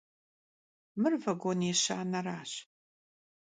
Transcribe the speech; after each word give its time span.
Mır 1.01 1.13
vagon 1.23 1.59
yêşaneraş. 1.67 2.51